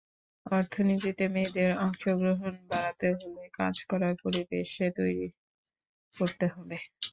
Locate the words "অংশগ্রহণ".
1.79-2.53